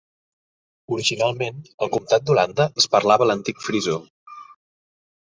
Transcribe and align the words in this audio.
Originalment 0.93 1.59
al 1.85 1.91
comtat 1.95 2.25
d'Holanda 2.29 2.67
es 2.83 2.87
parlava 2.95 3.27
l'antic 3.33 3.61
frisó. 3.67 3.99